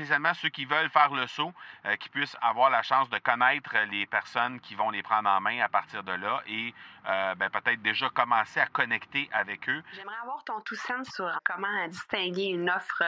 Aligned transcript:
spécialement 0.00 0.34
ceux 0.34 0.48
qui 0.48 0.64
veulent 0.64 0.90
faire 0.90 1.12
le 1.12 1.26
saut, 1.26 1.52
qui 1.98 2.08
puissent 2.08 2.36
avoir 2.40 2.70
la 2.70 2.82
chance 2.82 3.10
de 3.10 3.18
connaître 3.18 3.76
les 3.90 4.06
personnes 4.06 4.58
qui 4.60 4.74
vont 4.74 4.90
les 4.90 5.02
prendre 5.02 5.28
en 5.28 5.40
main 5.40 5.60
à 5.60 5.68
partir 5.68 6.02
de 6.02 6.12
là 6.12 6.40
et 6.46 6.74
ben, 7.04 7.50
peut-être 7.50 7.82
déjà 7.82 8.08
commencer 8.10 8.60
à 8.60 8.66
connecter 8.66 9.28
avec 9.32 9.68
eux. 9.68 9.82
J'aimerais 9.92 10.16
avoir 10.22 10.42
ton 10.44 10.60
tout 10.60 10.76
sens 10.76 11.08
sur 11.10 11.30
comment 11.44 11.86
distinguer 11.88 12.46
une 12.46 12.70
offre 12.70 13.02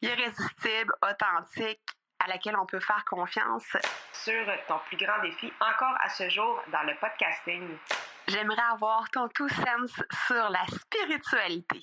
irrésistible, 0.00 0.92
authentique, 1.02 1.80
à 2.18 2.28
laquelle 2.28 2.56
on 2.56 2.66
peut 2.66 2.80
faire 2.80 3.04
confiance. 3.04 3.76
Sur 4.12 4.46
ton 4.68 4.78
plus 4.86 4.96
grand 4.96 5.20
défi 5.22 5.52
encore 5.60 5.96
à 6.00 6.08
ce 6.08 6.28
jour 6.28 6.62
dans 6.72 6.82
le 6.82 6.94
podcasting. 6.96 7.76
J'aimerais 8.28 8.62
avoir 8.72 9.08
ton 9.10 9.28
tout 9.28 9.48
sens 9.48 10.02
sur 10.26 10.48
la 10.50 10.64
spiritualité. 10.66 11.82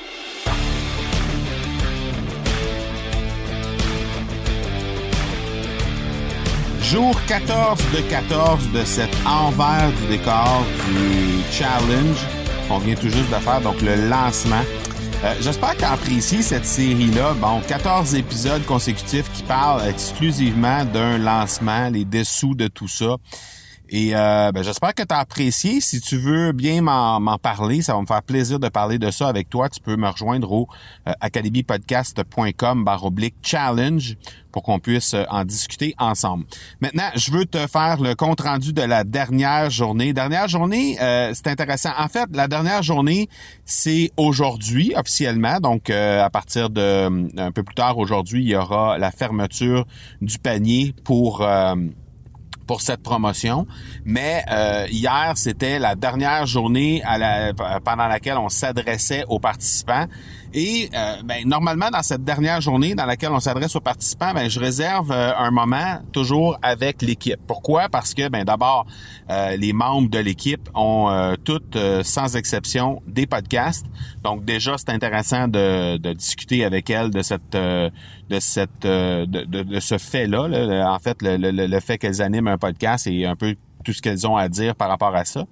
Jour 6.91 7.15
14 7.25 7.79
de 7.95 8.01
14 8.09 8.71
de 8.73 8.83
cet 8.83 9.15
envers 9.25 9.93
du 10.01 10.17
décor 10.17 10.61
du 10.89 11.41
challenge 11.49 12.27
qu'on 12.67 12.79
vient 12.79 12.95
tout 12.95 13.07
juste 13.07 13.29
de 13.29 13.35
faire, 13.35 13.61
donc 13.61 13.81
le 13.81 14.09
lancement. 14.09 14.61
Euh, 15.23 15.33
j'espère 15.39 15.77
que 15.77 16.05
tu 16.05 16.21
cette 16.21 16.65
série-là. 16.65 17.33
Bon, 17.35 17.61
14 17.65 18.13
épisodes 18.15 18.65
consécutifs 18.65 19.31
qui 19.31 19.41
parlent 19.43 19.87
exclusivement 19.87 20.83
d'un 20.83 21.17
lancement, 21.17 21.87
les 21.87 22.03
dessous 22.03 22.55
de 22.55 22.67
tout 22.67 22.89
ça. 22.89 23.15
Et 23.93 24.15
euh, 24.15 24.53
ben, 24.53 24.63
j'espère 24.63 24.93
que 24.93 25.03
tu 25.03 25.13
as 25.13 25.19
apprécié. 25.19 25.81
Si 25.81 25.99
tu 25.99 26.17
veux 26.17 26.53
bien 26.53 26.81
m'en 26.81 27.37
parler, 27.37 27.81
ça 27.81 27.93
va 27.93 27.99
me 27.99 28.05
faire 28.05 28.23
plaisir 28.23 28.57
de 28.57 28.69
parler 28.69 28.97
de 28.97 29.11
ça 29.11 29.27
avec 29.27 29.49
toi. 29.49 29.67
Tu 29.67 29.81
peux 29.81 29.97
me 29.97 30.07
rejoindre 30.07 30.49
au 30.49 30.67
euh, 31.09 31.11
academypodcast.com 31.19 32.89
challenge 33.41 34.15
pour 34.53 34.63
qu'on 34.63 34.79
puisse 34.79 35.13
euh, 35.13 35.25
en 35.29 35.43
discuter 35.43 35.93
ensemble. 35.99 36.45
Maintenant, 36.79 37.09
je 37.15 37.31
veux 37.31 37.45
te 37.45 37.67
faire 37.67 37.99
le 37.99 38.15
compte 38.15 38.39
rendu 38.39 38.71
de 38.71 38.81
la 38.81 39.03
dernière 39.03 39.69
journée. 39.69 40.13
Dernière 40.13 40.47
journée, 40.47 40.97
euh, 41.01 41.33
c'est 41.33 41.47
intéressant. 41.47 41.91
En 41.97 42.07
fait, 42.07 42.29
la 42.31 42.47
dernière 42.47 42.83
journée, 42.83 43.27
c'est 43.65 44.11
aujourd'hui 44.15 44.93
officiellement. 44.95 45.59
Donc, 45.59 45.89
à 45.89 46.29
partir 46.29 46.69
de 46.69 47.09
un 47.37 47.51
peu 47.51 47.63
plus 47.63 47.75
tard 47.75 47.97
aujourd'hui, 47.97 48.41
il 48.41 48.49
y 48.49 48.55
aura 48.55 48.97
la 48.97 49.11
fermeture 49.11 49.85
du 50.21 50.39
panier 50.39 50.95
pour 51.03 51.45
pour 52.67 52.81
cette 52.81 53.03
promotion. 53.03 53.67
Mais 54.05 54.43
euh, 54.51 54.87
hier, 54.89 55.33
c'était 55.35 55.79
la 55.79 55.95
dernière 55.95 56.45
journée 56.45 57.01
à 57.03 57.17
la, 57.17 57.53
pendant 57.53 58.07
laquelle 58.07 58.37
on 58.37 58.49
s'adressait 58.49 59.25
aux 59.27 59.39
participants. 59.39 60.07
Et 60.53 60.89
euh, 60.93 61.21
ben, 61.23 61.47
normalement, 61.47 61.89
dans 61.89 62.01
cette 62.01 62.23
dernière 62.23 62.59
journée 62.59 62.93
dans 62.93 63.05
laquelle 63.05 63.31
on 63.31 63.39
s'adresse 63.39 63.75
aux 63.75 63.81
participants, 63.81 64.33
ben, 64.33 64.49
je 64.49 64.59
réserve 64.59 65.11
euh, 65.11 65.31
un 65.37 65.51
moment 65.51 66.01
toujours 66.11 66.57
avec 66.61 67.01
l'équipe. 67.01 67.39
Pourquoi? 67.47 67.87
Parce 67.87 68.13
que 68.13 68.27
ben, 68.27 68.43
d'abord, 68.43 68.85
euh, 69.29 69.55
les 69.55 69.71
membres 69.71 70.09
de 70.09 70.19
l'équipe 70.19 70.69
ont 70.75 71.09
toutes, 71.43 71.77
sans 72.03 72.35
exception, 72.35 73.01
des 73.07 73.27
podcasts. 73.27 73.85
Donc 74.23 74.43
déjà, 74.43 74.75
c'est 74.77 74.89
intéressant 74.89 75.47
de, 75.47 75.97
de, 75.97 76.13
discuter 76.13 76.65
avec 76.65 76.89
elles 76.89 77.11
de 77.11 77.21
cette 77.21 77.53
de 77.53 78.39
cette 78.39 78.81
de, 78.81 79.25
de, 79.25 79.79
ce 79.79 79.97
fait-là. 79.97 80.91
En 80.91 80.99
fait, 80.99 81.21
le, 81.21 81.37
le, 81.37 81.51
le 81.51 81.79
fait 81.79 81.97
qu'elles 81.97 82.21
animent 82.21 82.47
un 82.47 82.57
podcast 82.61 83.07
et 83.07 83.25
un 83.25 83.35
peu 83.35 83.55
tout 83.81 83.93
ce 83.93 84.01
qu'elles 84.01 84.27
ont 84.27 84.37
à 84.37 84.49
dire 84.49 84.75
par 84.75 84.89
rapport 84.89 85.15
à 85.15 85.25
ça. 85.25 85.45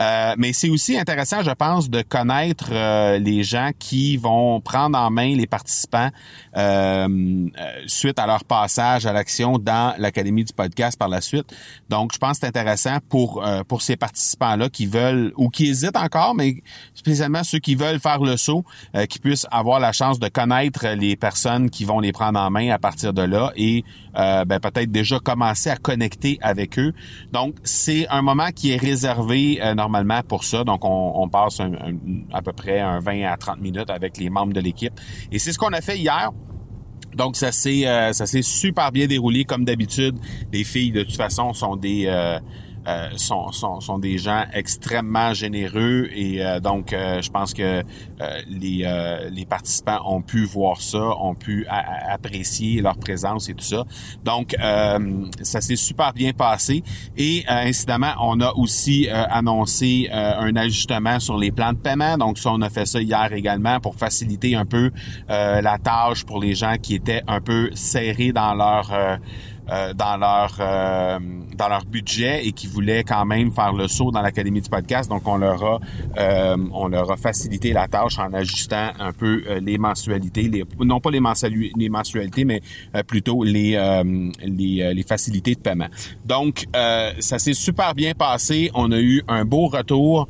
Euh, 0.00 0.34
mais 0.38 0.52
c'est 0.52 0.70
aussi 0.70 0.98
intéressant, 0.98 1.42
je 1.42 1.50
pense, 1.50 1.88
de 1.88 2.02
connaître 2.02 2.70
euh, 2.72 3.18
les 3.18 3.44
gens 3.44 3.70
qui 3.78 4.16
vont 4.16 4.60
prendre 4.60 4.98
en 4.98 5.10
main 5.10 5.34
les 5.36 5.46
participants 5.46 6.10
euh, 6.56 7.48
suite 7.86 8.18
à 8.18 8.26
leur 8.26 8.44
passage 8.44 9.06
à 9.06 9.12
l'action 9.12 9.58
dans 9.58 9.94
l'Académie 9.98 10.44
du 10.44 10.52
podcast 10.52 10.98
par 10.98 11.08
la 11.08 11.20
suite. 11.20 11.54
Donc, 11.88 12.12
je 12.12 12.18
pense 12.18 12.32
que 12.32 12.38
c'est 12.40 12.46
intéressant 12.46 12.98
pour 13.08 13.44
pour 13.68 13.82
ces 13.82 13.96
participants-là 13.96 14.68
qui 14.68 14.86
veulent 14.86 15.32
ou 15.36 15.48
qui 15.48 15.66
hésitent 15.66 15.96
encore, 15.96 16.34
mais 16.34 16.62
spécialement 16.94 17.44
ceux 17.44 17.58
qui 17.58 17.74
veulent 17.74 18.00
faire 18.00 18.20
le 18.20 18.36
saut, 18.36 18.64
qui 19.08 19.18
puissent 19.18 19.46
avoir 19.50 19.80
la 19.80 19.92
chance 19.92 20.18
de 20.18 20.28
connaître 20.28 20.86
les 20.88 21.16
personnes 21.16 21.70
qui 21.70 21.84
vont 21.84 22.00
les 22.00 22.12
prendre 22.12 22.38
en 22.38 22.50
main 22.50 22.70
à 22.70 22.78
partir 22.78 23.12
de 23.12 23.22
là 23.22 23.52
et 23.56 23.84
ben, 24.14 24.58
peut-être 24.60 24.90
déjà 24.90 25.18
commencer 25.18 25.70
à 25.70 25.76
connecter 25.76 26.38
avec 26.42 26.78
eux. 26.78 26.92
Donc, 27.32 27.53
c'est 27.62 28.06
un 28.08 28.22
moment 28.22 28.48
qui 28.54 28.72
est 28.72 28.76
réservé 28.76 29.60
normalement 29.76 30.20
pour 30.26 30.44
ça. 30.44 30.64
Donc, 30.64 30.80
on, 30.84 31.28
passe 31.28 31.60
à 32.32 32.42
peu 32.42 32.52
près 32.52 32.80
un 32.80 33.00
20 33.00 33.24
à 33.24 33.36
30 33.36 33.60
minutes 33.60 33.90
avec 33.90 34.18
les 34.18 34.30
membres 34.30 34.52
de 34.52 34.60
l'équipe. 34.60 34.92
Et 35.32 35.38
c'est 35.38 35.52
ce 35.52 35.58
qu'on 35.58 35.72
a 35.72 35.80
fait 35.80 35.98
hier. 35.98 36.30
Donc, 37.14 37.36
ça 37.36 37.52
s'est 37.52 37.86
euh, 37.86 38.12
ça 38.12 38.26
s'est 38.26 38.42
super 38.42 38.90
bien 38.90 39.06
déroulé 39.06 39.44
comme 39.44 39.64
d'habitude. 39.64 40.16
Les 40.52 40.64
filles, 40.64 40.92
de 40.92 41.02
toute 41.02 41.16
façon, 41.16 41.52
sont 41.52 41.76
des... 41.76 42.06
Euh, 42.06 42.38
euh, 42.86 43.08
sont, 43.16 43.50
sont, 43.50 43.80
sont, 43.80 43.98
des 43.98 44.18
gens 44.18 44.44
extrêmement 44.52 45.32
généreux 45.32 46.10
et 46.12 46.44
euh, 46.44 46.60
donc 46.60 46.92
euh, 46.92 47.22
je 47.22 47.30
pense 47.30 47.54
que 47.54 47.82
les, 48.48 48.86
les 49.30 49.46
participants 49.46 50.00
ont 50.06 50.20
pu 50.20 50.44
voir 50.44 50.80
ça, 50.80 50.98
ont 50.98 51.34
pu 51.34 51.66
apprécier 51.68 52.80
leur 52.82 52.96
présence 52.96 53.48
et 53.48 53.54
tout 53.54 53.64
ça. 53.64 53.84
Donc 54.24 54.54
ça 55.42 55.60
s'est 55.60 55.76
super 55.76 56.12
bien 56.12 56.32
passé 56.32 56.82
et 57.16 57.44
incidemment 57.48 58.12
on 58.20 58.40
a 58.40 58.52
aussi 58.52 59.08
annoncé 59.10 60.08
un 60.12 60.54
ajustement 60.56 61.20
sur 61.20 61.36
les 61.36 61.50
plans 61.50 61.72
de 61.72 61.78
paiement. 61.78 62.16
Donc 62.16 62.38
ça 62.38 62.50
on 62.52 62.62
a 62.62 62.70
fait 62.70 62.86
ça 62.86 63.00
hier 63.00 63.32
également 63.32 63.80
pour 63.80 63.94
faciliter 63.94 64.54
un 64.54 64.64
peu 64.64 64.90
la 65.28 65.78
tâche 65.78 66.24
pour 66.24 66.40
les 66.40 66.54
gens 66.54 66.76
qui 66.80 66.94
étaient 66.94 67.22
un 67.26 67.40
peu 67.40 67.70
serrés 67.74 68.32
dans 68.32 68.54
leur 68.54 68.90
euh, 69.70 69.94
dans 69.94 70.18
leur 70.18 70.56
euh, 70.60 71.18
dans 71.56 71.68
leur 71.68 71.86
budget 71.86 72.46
et 72.46 72.52
qui 72.52 72.66
voulaient 72.66 73.02
quand 73.02 73.24
même 73.24 73.50
faire 73.50 73.72
le 73.72 73.88
saut 73.88 74.10
dans 74.10 74.20
l'académie 74.20 74.60
du 74.60 74.68
podcast. 74.68 75.08
Donc 75.08 75.26
on 75.26 75.38
leur 75.38 75.64
a 75.64 75.80
euh, 76.18 76.56
on 76.72 76.88
leur 76.88 77.10
a 77.10 77.16
facilité 77.16 77.72
la 77.72 77.88
tâche 77.88 78.18
en 78.18 78.30
ajustant 78.34 78.90
un 78.98 79.12
peu 79.12 79.42
les 79.62 79.78
mensualités, 79.78 80.42
les, 80.42 80.64
non 80.80 81.00
pas 81.00 81.10
les, 81.10 81.20
mensualités, 81.20 82.44
mais 82.44 82.60
plutôt 83.06 83.42
les, 83.42 84.02
les, 84.42 84.94
les 84.94 85.02
facilités 85.02 85.54
de 85.54 85.60
paiement. 85.60 85.88
Donc 86.26 86.66
ça 87.18 87.38
s'est 87.38 87.54
super 87.54 87.94
bien 87.94 88.12
passé. 88.12 88.70
On 88.74 88.92
a 88.92 88.98
eu 88.98 89.22
un 89.28 89.44
beau 89.44 89.68
retour. 89.68 90.28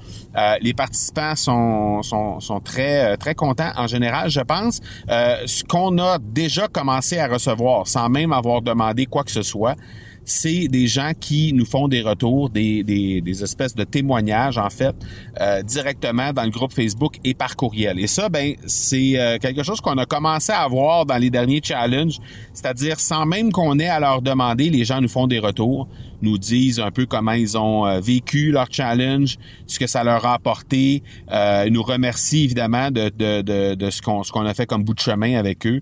les 0.60 0.74
participants 0.74 1.34
sont, 1.34 2.02
sont, 2.02 2.40
sont 2.40 2.60
très 2.60 3.16
très 3.16 3.34
contents 3.34 3.72
en 3.76 3.86
général, 3.86 4.30
je 4.30 4.40
pense. 4.40 4.80
ce 5.08 5.64
qu'on 5.64 5.98
a 5.98 6.18
déjà 6.18 6.68
commencé 6.68 7.18
à 7.18 7.26
recevoir, 7.26 7.88
sans 7.88 8.08
même 8.08 8.32
avoir 8.32 8.62
demandé 8.62 9.06
quoi 9.06 9.23
que 9.24 9.30
ce 9.30 9.42
soit, 9.42 9.76
c'est 10.24 10.68
des 10.68 10.86
gens 10.86 11.12
qui 11.18 11.52
nous 11.52 11.64
font 11.64 11.88
des 11.88 12.02
retours, 12.02 12.50
des, 12.50 13.22
espèces 13.42 13.74
de 13.74 13.84
témoignages 13.84 14.58
en 14.58 14.70
fait, 14.70 14.94
euh, 15.40 15.62
directement 15.62 16.32
dans 16.32 16.44
le 16.44 16.50
groupe 16.50 16.72
Facebook 16.72 17.18
et 17.24 17.34
par 17.34 17.56
courriel. 17.56 17.98
Et 17.98 18.06
ça, 18.06 18.28
ben, 18.28 18.54
c'est 18.66 19.18
euh, 19.18 19.38
quelque 19.38 19.62
chose 19.62 19.80
qu'on 19.80 19.98
a 19.98 20.06
commencé 20.06 20.52
à 20.52 20.66
voir 20.68 21.04
dans 21.04 21.16
les 21.16 21.30
derniers 21.30 21.60
challenges, 21.62 22.18
c'est-à-dire 22.52 22.98
sans 23.00 23.26
même 23.26 23.52
qu'on 23.52 23.78
ait 23.78 23.88
à 23.88 24.00
leur 24.00 24.22
demander, 24.22 24.70
les 24.70 24.84
gens 24.84 25.00
nous 25.00 25.08
font 25.08 25.26
des 25.26 25.38
retours 25.38 25.88
nous 26.24 26.38
disent 26.38 26.80
un 26.80 26.90
peu 26.90 27.06
comment 27.06 27.32
ils 27.32 27.56
ont 27.56 27.86
euh, 27.86 28.00
vécu 28.00 28.50
leur 28.50 28.66
challenge, 28.70 29.36
ce 29.66 29.78
que 29.78 29.86
ça 29.86 30.02
leur 30.02 30.26
a 30.26 30.34
apporté. 30.34 31.02
Euh, 31.30 31.64
ils 31.66 31.72
nous 31.72 31.82
remercient 31.82 32.44
évidemment 32.44 32.90
de, 32.90 33.10
de, 33.10 33.42
de, 33.42 33.74
de 33.74 33.90
ce 33.90 34.02
qu'on 34.02 34.22
ce 34.22 34.32
qu'on 34.32 34.46
a 34.46 34.54
fait 34.54 34.66
comme 34.66 34.82
bout 34.82 34.94
de 34.94 35.00
chemin 35.00 35.38
avec 35.38 35.66
eux. 35.66 35.80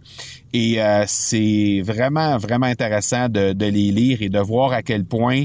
Et 0.53 0.83
euh, 0.83 1.05
c'est 1.07 1.81
vraiment, 1.83 2.37
vraiment 2.37 2.67
intéressant 2.67 3.29
de, 3.29 3.53
de, 3.53 3.67
les 3.67 3.91
lire 3.91 4.21
et 4.21 4.29
de 4.29 4.39
voir 4.39 4.73
à 4.73 4.83
quel 4.83 5.05
point 5.05 5.45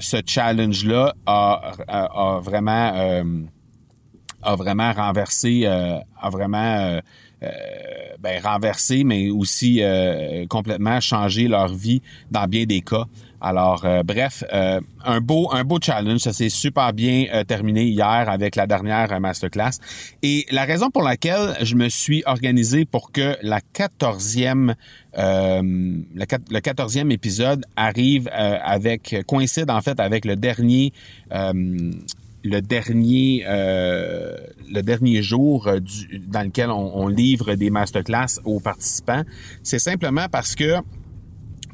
ce 0.00 0.18
challenge-là 0.26 1.14
a, 1.26 1.72
a, 1.88 2.40
vraiment 2.40 3.22
a 4.44 4.56
vraiment 4.56 4.92
renversé, 4.92 5.66
a 5.66 6.30
vraiment 6.30 7.00
ben, 8.20 8.42
renverser, 8.42 9.04
mais 9.04 9.30
aussi 9.30 9.82
complètement 10.48 11.00
changer 11.00 11.48
leur 11.48 11.74
vie 11.74 12.02
dans 12.30 12.46
bien 12.46 12.64
des 12.64 12.80
cas. 12.80 13.04
Alors, 13.40 13.84
bref, 14.06 14.42
un 14.50 15.20
beau 15.20 15.50
un 15.52 15.64
beau 15.64 15.78
challenge. 15.78 16.20
Ça 16.20 16.32
s'est 16.32 16.48
super 16.48 16.94
bien 16.94 17.26
terminé 17.46 17.84
hier 17.84 18.24
avec 18.28 18.56
la 18.56 18.66
dernière 18.66 19.20
masterclass. 19.20 19.72
Et 20.22 20.46
la 20.50 20.64
raison 20.64 20.90
pour 20.90 21.02
laquelle 21.02 21.54
je 21.60 21.74
me 21.74 21.90
suis 21.90 22.22
organisé 22.24 22.86
pour 22.86 23.12
que 23.12 23.36
la 23.42 23.60
quatorzième 23.60 24.74
euh, 25.18 25.62
le 25.62 26.60
quatorzième 26.60 27.12
épisode 27.12 27.64
arrive 27.76 28.28
avec 28.32 29.14
coïncide 29.26 29.70
en 29.70 29.80
fait 29.80 30.00
avec 30.00 30.24
le 30.24 30.36
dernier 30.36 30.92
le 32.44 32.60
dernier 32.60 33.44
euh, 33.48 34.36
le 34.70 34.82
dernier 34.82 35.22
jour 35.22 35.66
euh, 35.66 35.80
du, 35.80 36.20
dans 36.28 36.42
lequel 36.42 36.70
on, 36.70 37.08
livre 37.08 37.54
des 37.54 37.70
masterclass 37.70 38.40
aux 38.44 38.60
participants, 38.60 39.22
c'est 39.62 39.78
simplement 39.78 40.26
parce 40.30 40.54
que 40.54 40.76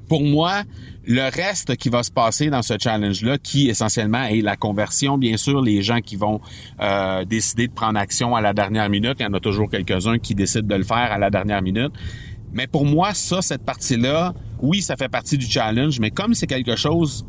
pour 0.09 0.23
moi, 0.23 0.63
le 1.05 1.23
reste 1.31 1.77
qui 1.77 1.89
va 1.89 2.03
se 2.03 2.11
passer 2.11 2.51
dans 2.51 2.63
ce 2.63 2.75
challenge-là, 2.79 3.39
qui 3.39 3.69
essentiellement 3.69 4.25
est 4.25 4.41
la 4.41 4.57
conversion, 4.57 5.19
bien 5.19 5.37
sûr, 5.37 5.61
les 5.61 5.83
gens 5.83 6.01
qui 6.01 6.17
vont 6.17 6.41
euh, 6.81 7.25
décider 7.25 7.69
de 7.69 7.73
prendre 7.73 7.99
action 7.99 8.35
à 8.35 8.41
la 8.41 8.53
dernière 8.53 8.91
minute, 8.91 9.17
il 9.21 9.23
y 9.23 9.27
en 9.27 9.35
a 9.35 9.41
toujours 9.41 9.71
quelques-uns 9.71 10.19
qui 10.19 10.35
décident 10.35 10.67
de 10.67 10.75
le 10.75 10.83
faire 10.83 11.13
à 11.13 11.19
la 11.19 11.31
dernière 11.31 11.63
minute. 11.63 11.93
Mais 12.53 12.67
pour 12.67 12.85
moi, 12.85 13.15
ça, 13.15 13.41
cette 13.41 13.65
partie-là, 13.65 14.35
oui, 14.61 14.83
ça 14.83 14.97
fait 14.97 15.09
partie 15.09 15.39
du 15.39 15.47
challenge, 15.47 16.01
mais 16.01 16.11
comme 16.11 16.35
c'est 16.35 16.49
quelque 16.49 16.75
chose 16.75 17.25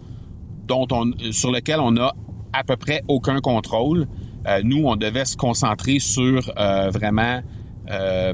dont 0.67 0.87
on, 0.91 1.11
sur 1.31 1.51
lequel 1.51 1.79
on 1.79 1.95
a 1.97 2.15
à 2.53 2.63
peu 2.63 2.75
près 2.75 3.01
aucun 3.07 3.39
contrôle. 3.39 4.07
Euh, 4.47 4.61
nous, 4.63 4.83
on 4.85 4.95
devait 4.95 5.25
se 5.25 5.37
concentrer 5.37 5.99
sur 5.99 6.51
euh, 6.57 6.89
vraiment 6.89 7.41
euh, 7.89 8.33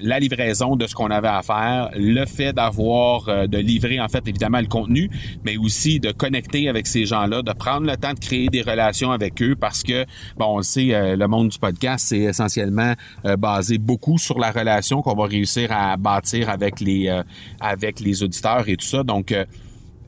la 0.00 0.18
livraison 0.20 0.76
de 0.76 0.86
ce 0.86 0.94
qu'on 0.94 1.10
avait 1.10 1.28
à 1.28 1.42
faire, 1.42 1.90
le 1.96 2.24
fait 2.26 2.52
d'avoir, 2.52 3.48
de 3.48 3.58
livrer 3.58 4.00
en 4.00 4.08
fait 4.08 4.26
évidemment 4.28 4.60
le 4.60 4.66
contenu, 4.66 5.10
mais 5.44 5.56
aussi 5.56 6.00
de 6.00 6.12
connecter 6.12 6.68
avec 6.68 6.86
ces 6.86 7.04
gens-là, 7.04 7.42
de 7.42 7.52
prendre 7.52 7.86
le 7.86 7.96
temps 7.96 8.12
de 8.14 8.20
créer 8.20 8.48
des 8.48 8.62
relations 8.62 9.10
avec 9.10 9.42
eux 9.42 9.56
parce 9.56 9.82
que, 9.82 10.04
bon, 10.36 10.46
on 10.46 10.56
le 10.58 10.62
sait, 10.62 11.16
le 11.16 11.26
monde 11.26 11.48
du 11.48 11.58
podcast, 11.58 12.06
c'est 12.08 12.20
essentiellement 12.20 12.92
basé 13.38 13.78
beaucoup 13.78 14.18
sur 14.18 14.38
la 14.38 14.52
relation 14.52 15.02
qu'on 15.02 15.14
va 15.14 15.26
réussir 15.26 15.72
à 15.72 15.96
bâtir 15.96 16.48
avec 16.48 16.80
les, 16.80 17.22
avec 17.60 18.00
les 18.00 18.22
auditeurs 18.22 18.68
et 18.68 18.76
tout 18.76 18.86
ça. 18.86 19.02
Donc, 19.02 19.34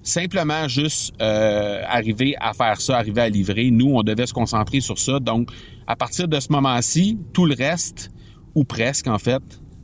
simplement 0.06 0.69
juste 0.69 1.14
euh, 1.20 1.82
arriver 1.87 2.35
à 2.41 2.53
faire 2.53 2.81
ça, 2.81 2.99
arriver 2.99 3.23
à 3.23 3.29
livrer. 3.29 3.70
Nous, 3.70 3.93
on 3.94 4.03
devait 4.03 4.26
se 4.26 4.32
concentrer 4.32 4.81
sur 4.81 4.99
ça. 4.99 5.19
Donc, 5.19 5.50
à 5.87 5.97
partir 5.97 6.29
de 6.29 6.38
ce 6.41 6.50
moment-ci, 6.53 7.19
tout 7.32 7.47
le 7.47 7.55
reste, 7.55 8.11
ou 8.55 8.64
presque 8.64 9.06
en 9.08 9.19
fait, 9.19 9.43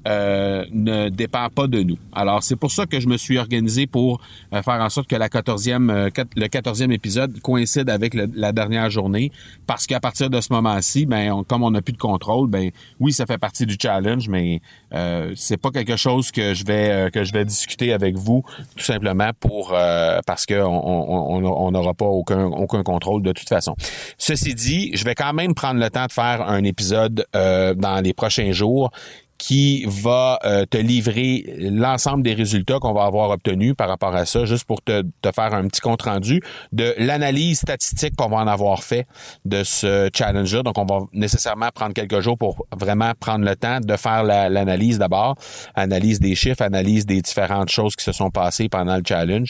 euh, 0.08 0.64
ne 0.72 1.08
dépend 1.10 1.48
pas 1.48 1.68
de 1.68 1.80
nous. 1.82 1.96
Alors, 2.12 2.42
c'est 2.42 2.56
pour 2.56 2.72
ça 2.72 2.86
que 2.86 2.98
je 2.98 3.06
me 3.06 3.16
suis 3.16 3.38
organisé 3.38 3.86
pour 3.86 4.20
euh, 4.52 4.60
faire 4.62 4.80
en 4.80 4.88
sorte 4.88 5.08
que 5.08 5.14
la 5.14 5.28
14e, 5.28 5.90
euh, 5.90 6.10
le 6.36 6.46
14e 6.46 6.92
épisode 6.92 7.40
coïncide 7.40 7.88
avec 7.88 8.14
la 8.14 8.52
dernière 8.52 8.90
journée, 8.90 9.30
parce 9.66 9.86
qu'à 9.86 10.00
partir 10.00 10.28
de 10.28 10.40
ce 10.40 10.52
moment-ci, 10.52 11.06
ben, 11.06 11.44
comme 11.46 11.62
on 11.62 11.70
n'a 11.70 11.82
plus 11.82 11.92
de 11.92 11.98
contrôle, 11.98 12.48
ben 12.48 12.70
oui, 12.98 13.12
ça 13.12 13.26
fait 13.26 13.38
partie 13.38 13.64
du 13.64 13.76
challenge, 13.80 14.28
mais 14.28 14.60
c'est 15.36 15.56
pas 15.56 15.70
quelque 15.70 15.96
chose 15.96 16.30
que 16.30 16.52
je 16.52 16.64
vais 16.64 17.10
que 17.12 17.24
je 17.24 17.32
vais 17.32 17.44
discuter 17.44 17.92
avec 17.92 18.16
vous, 18.16 18.44
tout 18.76 18.84
simplement 18.84 19.30
pour 19.38 19.74
parce 20.26 20.46
que 20.46 20.62
on 20.62 21.70
n'aura 21.70 21.94
pas 21.94 22.04
aucun 22.04 22.44
aucun 22.46 22.82
contrôle 22.82 23.22
de 23.22 23.32
toute 23.32 23.48
façon. 23.48 23.74
Ceci 24.18 24.54
dit, 24.54 24.90
je 24.94 25.04
vais 25.04 25.14
quand 25.14 25.32
même 25.32 25.54
prendre 25.54 25.80
le 25.80 25.88
temps 25.88 26.06
de 26.06 26.12
faire 26.12 26.42
un 26.48 26.62
épisode 26.64 27.24
dans 27.32 28.02
les 28.02 28.12
prochains 28.12 28.52
jours 28.52 28.90
qui 29.42 29.84
va 29.88 30.38
euh, 30.44 30.66
te 30.66 30.76
livrer 30.76 31.44
l'ensemble 31.58 32.22
des 32.22 32.32
résultats 32.32 32.78
qu'on 32.78 32.92
va 32.92 33.06
avoir 33.06 33.30
obtenus 33.30 33.74
par 33.76 33.88
rapport 33.88 34.14
à 34.14 34.24
ça, 34.24 34.44
juste 34.44 34.64
pour 34.66 34.80
te, 34.80 35.02
te 35.02 35.32
faire 35.32 35.52
un 35.52 35.66
petit 35.66 35.80
compte 35.80 36.02
rendu 36.02 36.40
de 36.70 36.94
l'analyse 36.96 37.58
statistique 37.58 38.14
qu'on 38.14 38.28
va 38.28 38.36
en 38.36 38.46
avoir 38.46 38.84
fait 38.84 39.04
de 39.44 39.64
ce 39.64 40.08
challenge-là. 40.16 40.62
Donc, 40.62 40.78
on 40.78 40.84
va 40.84 41.00
nécessairement 41.12 41.70
prendre 41.74 41.92
quelques 41.92 42.20
jours 42.20 42.38
pour 42.38 42.66
vraiment 42.72 43.14
prendre 43.18 43.44
le 43.44 43.56
temps 43.56 43.80
de 43.80 43.96
faire 43.96 44.22
l'analyse 44.22 45.00
d'abord, 45.00 45.34
analyse 45.74 46.20
des 46.20 46.36
chiffres, 46.36 46.62
analyse 46.62 47.04
des 47.04 47.20
différentes 47.20 47.68
choses 47.68 47.96
qui 47.96 48.04
se 48.04 48.12
sont 48.12 48.30
passées 48.30 48.68
pendant 48.68 48.94
le 48.94 49.02
challenge. 49.04 49.48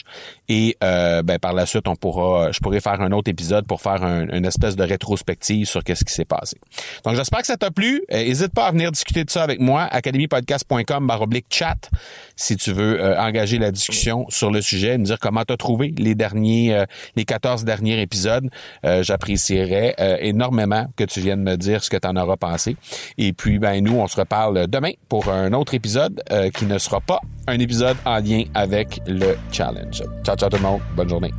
Et 0.49 0.75
euh, 0.83 1.21
ben, 1.21 1.37
par 1.37 1.53
la 1.53 1.67
suite, 1.67 1.87
on 1.87 1.95
pourra, 1.95 2.51
je 2.51 2.59
pourrais 2.61 2.81
faire 2.81 2.99
un 2.99 3.11
autre 3.11 3.29
épisode 3.29 3.67
pour 3.67 3.79
faire 3.79 4.03
une 4.03 4.45
espèce 4.47 4.75
de 4.75 4.83
rétrospective 4.83 5.67
sur 5.67 5.83
qu'est-ce 5.83 6.03
qui 6.03 6.13
s'est 6.13 6.25
passé. 6.25 6.57
Donc, 7.05 7.13
j'espère 7.13 7.41
que 7.41 7.47
ça 7.47 7.57
t'a 7.57 7.69
plu. 7.69 8.01
N'hésite 8.11 8.55
pas 8.55 8.65
à 8.65 8.71
venir 8.71 8.91
discuter 8.91 9.23
de 9.23 9.29
ça 9.29 9.43
avec 9.43 9.59
moi 9.59 9.82
academypodcast.com 9.91 11.07
baroblique 11.07 11.47
chat 11.49 11.89
si 12.35 12.57
tu 12.57 12.71
veux 12.71 13.01
euh, 13.01 13.19
engager 13.19 13.59
la 13.59 13.71
discussion 13.71 14.25
sur 14.29 14.51
le 14.51 14.61
sujet, 14.61 14.97
me 14.97 15.05
dire 15.05 15.19
comment 15.19 15.43
tu 15.43 15.53
as 15.53 15.57
trouvé 15.57 15.93
les 15.97 16.15
derniers, 16.15 16.73
euh, 16.73 16.85
les 17.15 17.25
14 17.25 17.63
derniers 17.63 18.01
épisodes. 18.01 18.49
Euh, 18.85 19.03
j'apprécierais 19.03 19.95
énormément 20.21 20.87
que 20.95 21.03
tu 21.03 21.19
viennes 21.21 21.43
me 21.43 21.55
dire 21.55 21.83
ce 21.83 21.89
que 21.89 21.97
tu 21.97 22.07
en 22.07 22.15
auras 22.15 22.37
pensé. 22.37 22.75
Et 23.17 23.33
puis, 23.33 23.59
ben 23.59 23.83
nous, 23.83 23.95
on 23.95 24.07
se 24.07 24.19
reparle 24.19 24.67
demain 24.67 24.91
pour 25.09 25.29
un 25.29 25.53
autre 25.53 25.73
épisode 25.73 26.23
qui 26.53 26.65
ne 26.65 26.77
sera 26.77 26.99
pas 27.01 27.19
un 27.47 27.59
épisode 27.59 27.97
en 28.05 28.17
lien 28.17 28.43
avec 28.53 28.99
le 29.07 29.35
challenge. 29.51 30.03
Ciao, 30.23 30.35
ciao 30.35 30.49
tout 30.49 30.57
le 30.57 30.63
monde. 30.63 30.81
Bonne 30.95 31.09
journée. 31.09 31.31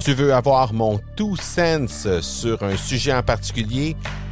Tu 0.00 0.14
veux 0.14 0.34
avoir 0.34 0.72
mon 0.72 0.98
tout 1.16 1.36
sens 1.36 2.08
sur 2.20 2.62
un 2.62 2.76
sujet 2.76 3.12
en 3.12 3.22
particulier? 3.22 3.96